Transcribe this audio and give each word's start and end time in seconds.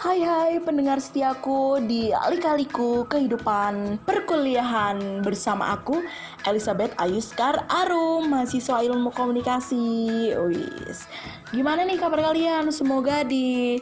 Hai 0.00 0.24
hai 0.24 0.56
pendengar 0.64 0.96
setiaku 0.96 1.76
di 1.84 2.08
Alika-Liku 2.08 3.04
Kehidupan 3.04 4.00
Perkuliahan 4.08 5.20
bersama 5.20 5.76
aku 5.76 6.00
Elizabeth 6.48 6.96
Ayuskar 6.96 7.68
Arum 7.68 8.32
mahasiswa 8.32 8.80
ilmu 8.80 9.12
komunikasi. 9.12 10.32
Wis. 10.48 11.04
Gimana 11.52 11.84
nih 11.84 12.00
kabar 12.00 12.32
kalian? 12.32 12.72
Semoga 12.72 13.28
di 13.28 13.76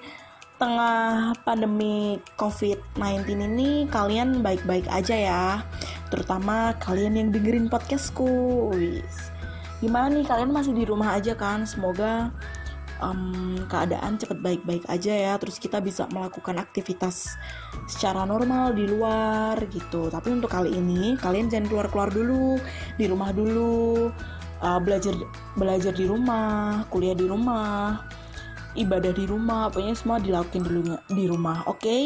tengah 0.59 1.39
pandemi 1.47 2.19
COVID-19 2.35 3.55
ini 3.55 3.87
kalian 3.87 4.43
baik-baik 4.43 4.91
aja 4.91 5.15
ya. 5.15 5.47
Terutama 6.11 6.75
kalian 6.83 7.15
yang 7.15 7.29
dengerin 7.31 7.71
podcastku. 7.71 8.75
Wis. 8.75 9.31
Gimana 9.79 10.11
nih 10.19 10.27
kalian 10.27 10.51
masih 10.51 10.75
di 10.75 10.83
rumah 10.83 11.15
aja 11.15 11.39
kan? 11.39 11.63
Semoga 11.63 12.35
um, 13.03 13.59
keadaan 13.67 14.19
cepet 14.19 14.39
baik-baik 14.39 14.85
aja 14.87 15.13
ya 15.13 15.33
terus 15.41 15.59
kita 15.59 15.83
bisa 15.83 16.07
melakukan 16.11 16.59
aktivitas 16.59 17.39
secara 17.91 18.23
normal 18.27 18.75
di 18.75 18.87
luar 18.87 19.59
gitu 19.71 20.11
tapi 20.11 20.35
untuk 20.35 20.51
kali 20.51 20.75
ini 20.75 21.19
kalian 21.19 21.51
jangan 21.51 21.67
keluar-keluar 21.67 22.11
dulu 22.13 22.59
di 23.01 23.05
rumah 23.11 23.31
dulu 23.35 24.09
uh, 24.63 24.81
belajar 24.83 25.15
belajar 25.55 25.93
di 25.95 26.05
rumah 26.07 26.85
kuliah 26.91 27.15
di 27.15 27.27
rumah 27.27 28.03
ibadah 28.79 29.11
di 29.11 29.25
rumah 29.27 29.73
pokoknya 29.73 29.95
semua 29.99 30.19
dilakukan 30.23 30.63
dulu 30.63 30.81
di 31.11 31.25
rumah 31.27 31.67
oke 31.67 31.81
okay? 31.83 32.03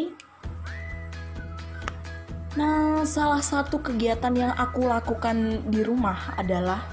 Nah, 2.53 3.01
salah 3.09 3.41
satu 3.41 3.81
kegiatan 3.81 4.37
yang 4.37 4.53
aku 4.53 4.85
lakukan 4.85 5.65
di 5.73 5.81
rumah 5.81 6.37
adalah 6.37 6.85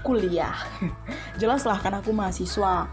kuliah. 0.00 0.56
Jelas 1.40 1.68
lah 1.68 1.76
kan 1.76 2.00
aku 2.00 2.16
mahasiswa. 2.16 2.88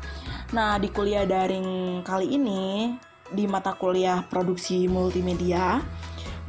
Nah, 0.50 0.82
di 0.82 0.90
kuliah 0.90 1.30
daring 1.30 2.02
kali 2.02 2.34
ini, 2.34 2.98
di 3.30 3.46
mata 3.46 3.78
kuliah 3.78 4.26
produksi 4.26 4.90
multimedia, 4.90 5.78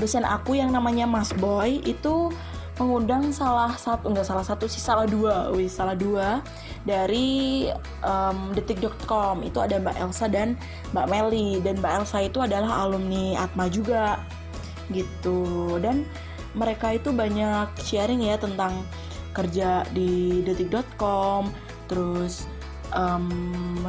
dosen 0.01 0.25
aku 0.25 0.57
yang 0.57 0.73
namanya 0.73 1.05
Mas 1.05 1.37
Boy 1.37 1.85
itu 1.85 2.33
mengundang 2.81 3.29
salah 3.29 3.77
satu 3.77 4.09
enggak 4.09 4.25
salah 4.25 4.41
satu 4.41 4.65
sih 4.65 4.81
salah 4.81 5.05
dua 5.05 5.53
wih 5.53 5.69
salah 5.69 5.93
dua 5.93 6.41
dari 6.89 7.69
um, 8.01 8.57
detik.com 8.57 9.45
itu 9.45 9.61
ada 9.61 9.77
Mbak 9.77 9.97
Elsa 10.01 10.27
dan 10.33 10.57
Mbak 10.97 11.07
Meli. 11.13 11.61
Dan 11.61 11.85
Mbak 11.85 11.93
Elsa 12.01 12.25
itu 12.25 12.41
adalah 12.41 12.89
alumni 12.89 13.37
Atma 13.37 13.69
juga 13.69 14.17
gitu. 14.89 15.77
Dan 15.77 16.09
mereka 16.57 16.97
itu 16.97 17.13
banyak 17.13 17.69
sharing 17.85 18.25
ya 18.25 18.41
tentang 18.41 18.81
kerja 19.37 19.85
di 19.93 20.41
detik.com 20.43 21.53
terus 21.87 22.49
um, 22.95 23.27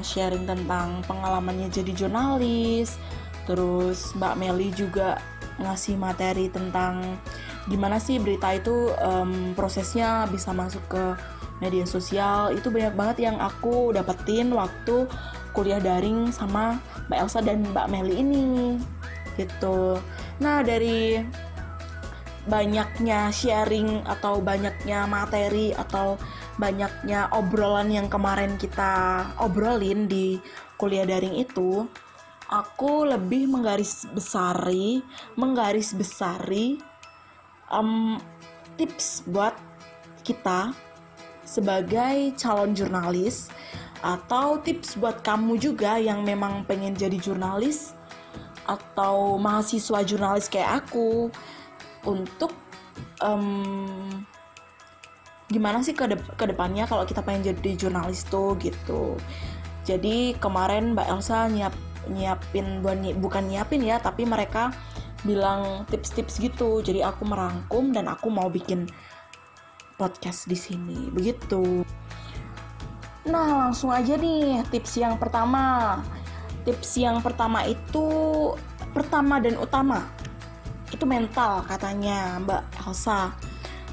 sharing 0.01 0.45
tentang 0.49 1.05
pengalamannya 1.05 1.69
jadi 1.69 1.93
jurnalis 1.93 2.97
terus 3.45 4.13
Mbak 4.17 4.35
Meli 4.37 4.69
juga 4.73 5.17
ngasih 5.61 5.97
materi 5.97 6.49
tentang 6.49 7.17
gimana 7.69 8.01
sih 8.01 8.17
berita 8.17 8.57
itu 8.57 8.89
um, 8.97 9.53
prosesnya 9.53 10.25
bisa 10.29 10.49
masuk 10.53 10.81
ke 10.89 11.03
media 11.61 11.85
sosial. 11.85 12.51
Itu 12.57 12.73
banyak 12.73 12.97
banget 12.97 13.17
yang 13.29 13.37
aku 13.37 13.93
dapetin 13.93 14.49
waktu 14.51 15.05
kuliah 15.53 15.77
daring 15.77 16.33
sama 16.33 16.81
Mbak 17.07 17.19
Elsa 17.21 17.39
dan 17.45 17.61
Mbak 17.69 17.87
Meli 17.93 18.15
ini 18.17 18.47
gitu. 19.37 20.01
Nah 20.41 20.65
dari 20.65 21.21
banyaknya 22.49 23.29
sharing 23.29 24.01
atau 24.09 24.41
banyaknya 24.41 25.05
materi 25.05 25.77
atau 25.77 26.17
banyaknya 26.59 27.31
obrolan 27.31 27.91
yang 27.91 28.07
kemarin 28.11 28.59
kita 28.59 29.23
obrolin 29.39 30.07
di 30.07 30.39
kuliah 30.75 31.05
daring 31.07 31.37
itu, 31.39 31.87
aku 32.51 33.07
lebih 33.07 33.47
menggaris 33.47 34.03
besari, 34.11 34.99
menggaris 35.39 35.95
besari 35.95 36.81
um, 37.71 38.19
tips 38.75 39.23
buat 39.29 39.55
kita 40.27 40.75
sebagai 41.47 42.35
calon 42.35 42.75
jurnalis 42.75 43.49
atau 44.01 44.57
tips 44.59 44.97
buat 44.97 45.21
kamu 45.21 45.61
juga 45.61 45.97
yang 46.01 46.25
memang 46.25 46.65
pengen 46.65 46.97
jadi 46.97 47.17
jurnalis 47.21 47.93
atau 48.65 49.37
mahasiswa 49.37 50.01
jurnalis 50.05 50.49
kayak 50.49 50.85
aku 50.85 51.29
untuk 52.05 52.53
um, 53.21 54.25
gimana 55.51 55.83
sih 55.83 55.91
ke 55.91 56.07
ke 56.39 56.45
depannya 56.47 56.87
kalau 56.87 57.03
kita 57.03 57.19
pengen 57.19 57.51
jadi 57.51 57.75
jurnalis 57.75 58.23
tuh 58.31 58.55
gitu. 58.63 59.19
Jadi 59.83 60.39
kemarin 60.39 60.95
Mbak 60.95 61.07
Elsa 61.11 61.51
nyiap 61.51 61.75
nyiapin 62.09 62.81
bukan 63.19 63.43
nyiapin 63.45 63.83
ya 63.85 63.99
tapi 64.01 64.25
mereka 64.25 64.71
bilang 65.27 65.83
tips-tips 65.91 66.39
gitu. 66.39 66.79
Jadi 66.81 67.03
aku 67.03 67.27
merangkum 67.27 67.91
dan 67.91 68.07
aku 68.07 68.31
mau 68.31 68.47
bikin 68.47 68.87
podcast 69.99 70.47
di 70.47 70.57
sini 70.57 71.11
begitu. 71.11 71.83
Nah 73.27 73.69
langsung 73.69 73.93
aja 73.93 74.15
nih 74.17 74.63
tips 74.71 74.97
yang 74.97 75.19
pertama. 75.19 75.99
Tips 76.63 76.97
yang 76.97 77.19
pertama 77.19 77.65
itu 77.65 78.07
pertama 78.93 79.41
dan 79.41 79.57
utama 79.57 80.05
itu 80.91 81.07
mental 81.07 81.63
katanya 81.65 82.37
Mbak 82.43 82.63
Elsa 82.85 83.31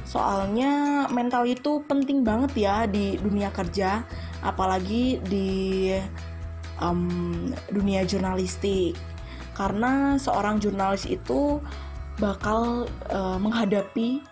soalnya 0.08 1.04
mental 1.12 1.44
itu 1.44 1.84
penting 1.84 2.24
banget 2.24 2.56
ya 2.56 2.88
di 2.88 3.20
dunia 3.20 3.52
kerja 3.52 4.08
apalagi 4.40 5.20
di 5.28 5.92
um, 6.80 7.52
dunia 7.68 8.08
jurnalistik. 8.08 8.96
Karena 9.52 10.16
seorang 10.16 10.64
jurnalis 10.64 11.04
itu 11.04 11.60
bakal 12.16 12.88
uh, 13.12 13.36
menghadapi 13.36 14.24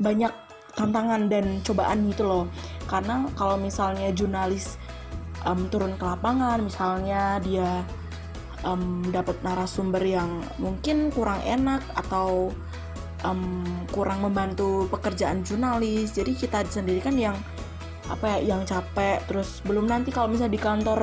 banyak 0.00 0.32
tantangan 0.72 1.28
dan 1.28 1.60
cobaan 1.60 2.08
gitu 2.08 2.24
loh. 2.24 2.44
Karena 2.88 3.28
kalau 3.36 3.60
misalnya 3.60 4.08
jurnalis 4.16 4.80
um, 5.44 5.68
turun 5.68 5.92
ke 6.00 6.04
lapangan 6.08 6.62
misalnya 6.64 7.36
dia 7.42 7.84
um, 8.62 9.04
dapat 9.10 9.38
narasumber 9.42 10.02
yang 10.02 10.42
mungkin 10.58 11.10
kurang 11.12 11.42
enak 11.44 11.82
atau 11.94 12.54
um, 13.24 13.64
kurang 13.90 14.22
membantu 14.22 14.86
pekerjaan 14.90 15.42
jurnalis. 15.42 16.14
Jadi 16.14 16.34
kita 16.36 16.62
sendiri 16.66 17.00
kan 17.02 17.16
yang 17.16 17.36
apa 18.08 18.38
ya 18.38 18.56
yang 18.56 18.62
capek. 18.68 19.24
Terus 19.26 19.62
belum 19.64 19.88
nanti 19.88 20.14
kalau 20.14 20.30
misalnya 20.30 20.54
di 20.54 20.62
kantor 20.62 21.00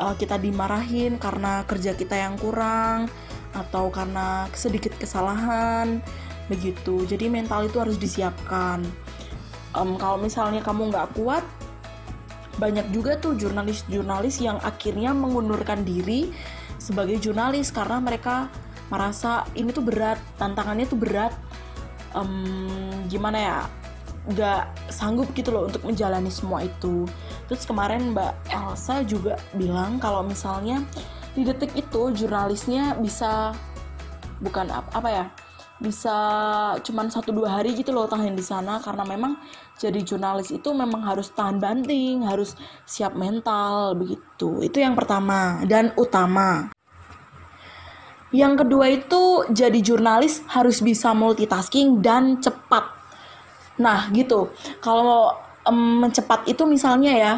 uh, 0.00 0.14
kita 0.16 0.38
dimarahin 0.38 1.16
karena 1.16 1.66
kerja 1.68 1.92
kita 1.96 2.16
yang 2.16 2.38
kurang 2.38 3.10
atau 3.52 3.92
karena 3.92 4.48
sedikit 4.56 4.96
kesalahan 4.96 6.00
begitu. 6.48 7.04
Jadi 7.04 7.28
mental 7.28 7.68
itu 7.68 7.78
harus 7.78 7.96
disiapkan. 8.00 8.82
Um, 9.72 9.96
kalau 9.96 10.20
misalnya 10.20 10.60
kamu 10.60 10.92
nggak 10.92 11.16
kuat 11.16 11.44
banyak 12.60 12.84
juga 12.92 13.16
tuh 13.16 13.32
jurnalis-jurnalis 13.32 14.44
yang 14.44 14.60
akhirnya 14.60 15.16
mengundurkan 15.16 15.88
diri 15.88 16.28
sebagai 16.76 17.16
jurnalis 17.16 17.72
karena 17.72 17.96
mereka 17.96 18.52
merasa 18.92 19.48
ini 19.56 19.72
tuh 19.72 19.80
berat 19.80 20.20
tantangannya 20.36 20.84
tuh 20.84 21.00
berat 21.00 21.32
um, 22.12 23.08
gimana 23.08 23.38
ya 23.40 23.58
nggak 24.22 24.92
sanggup 24.92 25.32
gitu 25.34 25.50
loh 25.50 25.66
untuk 25.66 25.82
menjalani 25.82 26.30
semua 26.30 26.62
itu. 26.62 27.08
Terus 27.50 27.66
kemarin 27.66 28.14
Mbak 28.14 28.52
Elsa 28.52 29.02
juga 29.02 29.34
bilang 29.56 29.98
kalau 29.98 30.22
misalnya 30.22 30.84
di 31.32 31.42
detik 31.42 31.72
itu 31.74 32.12
jurnalisnya 32.12 33.00
bisa 33.00 33.56
bukan 34.38 34.68
apa, 34.68 34.90
apa 34.94 35.08
ya 35.10 35.26
bisa 35.82 36.14
cuman 36.78 37.10
satu 37.10 37.34
dua 37.34 37.58
hari 37.58 37.74
gitu 37.74 37.90
loh 37.90 38.06
tahan 38.06 38.38
di 38.38 38.44
sana 38.44 38.78
karena 38.78 39.02
memang 39.02 39.34
jadi 39.74 39.98
jurnalis 39.98 40.54
itu 40.54 40.70
memang 40.70 41.02
harus 41.02 41.34
tahan 41.34 41.58
banting 41.58 42.22
harus 42.22 42.54
siap 42.86 43.18
mental 43.18 43.98
begitu. 43.98 44.62
Itu 44.62 44.78
yang 44.78 44.94
pertama 44.94 45.66
dan 45.66 45.90
utama 45.98 46.70
yang 48.32 48.56
kedua 48.56 48.88
itu 48.88 49.44
jadi 49.52 49.76
jurnalis 49.84 50.40
harus 50.48 50.80
bisa 50.80 51.12
multitasking 51.12 52.00
dan 52.00 52.40
cepat. 52.40 52.88
Nah, 53.76 54.08
gitu. 54.16 54.48
Kalau 54.80 55.36
um, 55.68 56.08
cepat 56.08 56.48
itu 56.48 56.64
misalnya 56.64 57.12
ya 57.12 57.32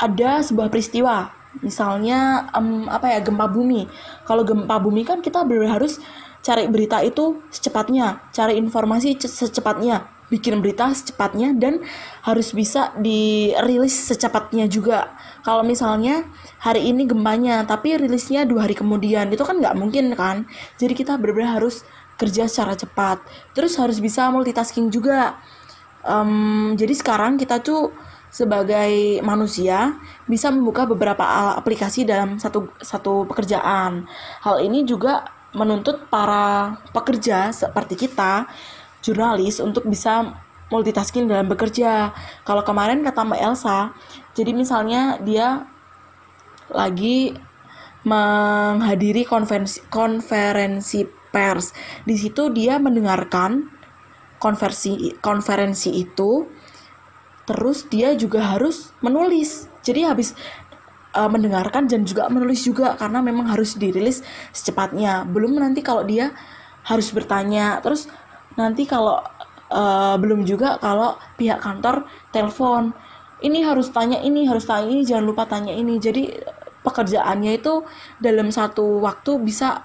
ada 0.00 0.40
sebuah 0.40 0.72
peristiwa, 0.72 1.28
misalnya 1.60 2.48
um, 2.56 2.88
apa 2.88 3.12
ya 3.12 3.20
gempa 3.20 3.44
bumi. 3.44 3.84
Kalau 4.24 4.42
gempa 4.42 4.80
bumi 4.80 5.04
kan 5.04 5.20
kita 5.20 5.44
harus 5.68 6.00
cari 6.40 6.64
berita 6.72 7.04
itu 7.04 7.44
secepatnya, 7.52 8.24
cari 8.32 8.56
informasi 8.56 9.20
secepatnya 9.20 10.15
bikin 10.26 10.58
berita 10.58 10.90
secepatnya 10.90 11.54
dan 11.54 11.82
harus 12.26 12.50
bisa 12.50 12.90
dirilis 12.98 13.94
secepatnya 13.94 14.66
juga. 14.66 15.14
Kalau 15.46 15.62
misalnya 15.62 16.26
hari 16.58 16.90
ini 16.90 17.06
gempanya, 17.06 17.62
tapi 17.62 17.94
rilisnya 17.94 18.42
dua 18.42 18.66
hari 18.66 18.74
kemudian, 18.74 19.30
itu 19.30 19.42
kan 19.46 19.62
nggak 19.62 19.78
mungkin 19.78 20.12
kan. 20.18 20.50
Jadi 20.78 20.98
kita 20.98 21.14
benar-benar 21.14 21.62
harus 21.62 21.86
kerja 22.18 22.50
secara 22.50 22.74
cepat. 22.74 23.22
Terus 23.54 23.78
harus 23.78 24.02
bisa 24.02 24.26
multitasking 24.32 24.90
juga. 24.90 25.38
Um, 26.06 26.74
jadi 26.78 26.94
sekarang 26.94 27.38
kita 27.38 27.62
tuh 27.62 27.90
sebagai 28.30 29.22
manusia 29.24 29.96
bisa 30.28 30.50
membuka 30.52 30.84
beberapa 30.84 31.24
aplikasi 31.56 32.04
dalam 32.04 32.36
satu 32.36 32.68
satu 32.82 33.24
pekerjaan. 33.30 34.04
Hal 34.42 34.60
ini 34.60 34.82
juga 34.84 35.24
menuntut 35.56 36.12
para 36.12 36.76
pekerja 36.92 37.48
seperti 37.48 37.96
kita, 37.96 38.44
jurnalis 39.06 39.62
untuk 39.62 39.86
bisa 39.86 40.34
multitasking 40.66 41.30
dalam 41.30 41.46
bekerja. 41.46 42.10
Kalau 42.42 42.66
kemarin 42.66 43.06
kata 43.06 43.22
Mbak 43.22 43.40
Elsa, 43.40 43.94
jadi 44.34 44.50
misalnya 44.50 45.22
dia 45.22 45.70
lagi 46.74 47.38
menghadiri 48.02 49.22
konferensi 49.22 49.78
konferensi 49.86 51.06
pers. 51.30 51.70
Di 52.02 52.18
situ 52.18 52.50
dia 52.50 52.82
mendengarkan 52.82 53.76
konversi 54.42 55.16
konferensi 55.22 55.90
itu 55.96 56.46
terus 57.46 57.86
dia 57.86 58.12
juga 58.18 58.42
harus 58.58 58.90
menulis 59.00 59.70
jadi 59.86 60.10
habis 60.12 60.34
uh, 61.14 61.30
mendengarkan 61.30 61.86
dan 61.86 62.02
juga 62.02 62.26
menulis 62.26 62.66
juga 62.66 62.98
karena 62.98 63.22
memang 63.22 63.48
harus 63.48 63.78
dirilis 63.78 64.20
secepatnya 64.50 65.24
belum 65.24 65.56
nanti 65.56 65.80
kalau 65.80 66.02
dia 66.02 66.34
harus 66.86 67.10
bertanya 67.14 67.78
terus 67.80 68.10
nanti 68.56 68.88
kalau 68.88 69.20
uh, 69.70 70.16
belum 70.18 70.44
juga 70.48 70.80
kalau 70.80 71.16
pihak 71.36 71.60
kantor 71.62 72.08
telepon 72.32 72.92
ini 73.44 73.60
harus 73.60 73.92
tanya 73.92 74.18
ini 74.24 74.48
harus 74.48 74.64
tanya 74.64 74.88
ini 74.88 75.04
jangan 75.04 75.24
lupa 75.28 75.44
tanya 75.44 75.72
ini. 75.72 76.00
Jadi 76.00 76.32
pekerjaannya 76.80 77.52
itu 77.60 77.84
dalam 78.16 78.48
satu 78.48 79.02
waktu 79.04 79.42
bisa 79.42 79.84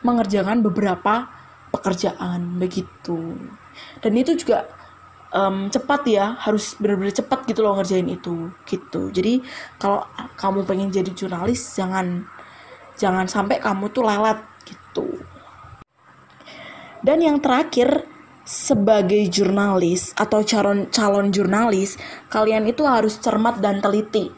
mengerjakan 0.00 0.64
beberapa 0.64 1.28
pekerjaan 1.68 2.56
begitu. 2.56 3.36
Dan 4.00 4.12
itu 4.16 4.32
juga 4.38 4.64
um, 5.34 5.68
cepat 5.68 6.08
ya 6.08 6.38
harus 6.40 6.78
benar-benar 6.80 7.12
cepat 7.12 7.44
gitu 7.44 7.60
loh 7.60 7.76
ngerjain 7.76 8.08
itu 8.08 8.48
gitu. 8.64 9.12
Jadi 9.12 9.44
kalau 9.76 10.06
kamu 10.40 10.64
pengen 10.64 10.88
jadi 10.88 11.10
jurnalis 11.12 11.76
jangan 11.76 12.24
jangan 12.98 13.28
sampai 13.28 13.60
kamu 13.62 13.92
tuh 13.92 14.02
lelet 14.08 14.40
gitu 14.66 15.06
dan 17.02 17.18
yang 17.22 17.38
terakhir 17.38 18.06
sebagai 18.48 19.28
jurnalis 19.28 20.16
atau 20.16 20.40
calon 20.40 20.88
calon 20.88 21.28
jurnalis 21.28 22.00
kalian 22.32 22.64
itu 22.64 22.80
harus 22.88 23.20
cermat 23.20 23.60
dan 23.60 23.84
teliti. 23.84 24.32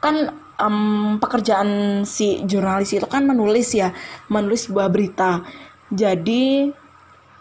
Kan 0.00 0.32
um, 0.56 1.20
pekerjaan 1.20 2.02
si 2.08 2.40
jurnalis 2.48 2.96
itu 2.96 3.04
kan 3.04 3.28
menulis 3.28 3.76
ya 3.76 3.92
menulis 4.32 4.72
sebuah 4.72 4.88
berita. 4.88 5.44
Jadi 5.92 6.72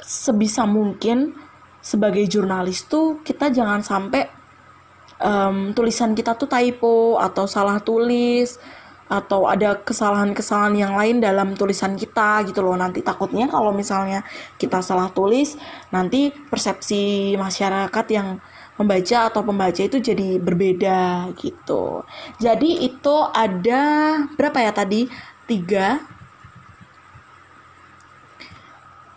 sebisa 0.04 0.68
mungkin 0.68 1.32
sebagai 1.80 2.28
jurnalis 2.28 2.86
tuh 2.86 3.24
kita 3.24 3.48
jangan 3.50 3.80
sampai 3.80 4.28
um, 5.22 5.72
tulisan 5.72 6.12
kita 6.12 6.36
tuh 6.36 6.50
typo 6.50 7.16
atau 7.22 7.48
salah 7.48 7.80
tulis 7.80 8.60
atau 9.12 9.44
ada 9.44 9.76
kesalahan-kesalahan 9.84 10.76
yang 10.80 10.94
lain 10.96 11.20
dalam 11.20 11.52
tulisan 11.60 12.00
kita 12.00 12.48
gitu 12.48 12.64
loh. 12.64 12.80
Nanti 12.80 13.04
takutnya 13.04 13.52
kalau 13.52 13.76
misalnya 13.76 14.24
kita 14.56 14.80
salah 14.80 15.12
tulis 15.12 15.60
nanti 15.92 16.32
persepsi 16.32 17.36
masyarakat 17.36 18.06
yang 18.08 18.40
membaca 18.80 19.28
atau 19.28 19.44
pembaca 19.44 19.82
itu 19.84 20.00
jadi 20.00 20.40
berbeda 20.40 21.36
gitu. 21.36 22.08
Jadi 22.40 22.88
itu 22.88 23.16
ada 23.36 23.84
berapa 24.40 24.64
ya 24.64 24.72
tadi? 24.72 25.12
Tiga 25.44 26.00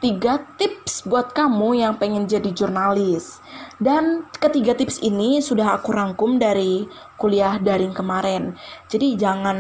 tiga 0.05 0.37
tips 0.61 1.09
buat 1.09 1.33
kamu 1.33 1.81
yang 1.81 1.97
pengen 1.97 2.29
jadi 2.29 2.53
jurnalis. 2.53 3.41
Dan 3.81 4.29
ketiga 4.37 4.77
tips 4.77 5.01
ini 5.01 5.41
sudah 5.41 5.81
aku 5.81 5.97
rangkum 5.97 6.37
dari 6.37 6.85
kuliah 7.17 7.56
daring 7.56 7.97
kemarin. 7.97 8.53
Jadi 8.93 9.17
jangan 9.17 9.56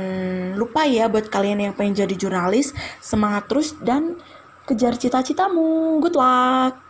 lupa 0.60 0.84
ya 0.84 1.08
buat 1.08 1.32
kalian 1.32 1.64
yang 1.64 1.72
pengen 1.72 2.04
jadi 2.04 2.12
jurnalis, 2.12 2.76
semangat 3.00 3.48
terus 3.48 3.72
dan 3.80 4.20
kejar 4.68 5.00
cita-citamu. 5.00 6.04
Good 6.04 6.12
luck! 6.12 6.83